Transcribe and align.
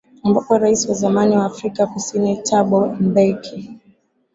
ambapo 0.23 0.57
rais 0.57 0.89
wa 0.89 0.95
zamani 0.95 1.37
wa 1.37 1.45
afrika 1.45 1.87
kusini 1.87 2.37
tabo 2.43 2.85
mbeki 2.85 3.69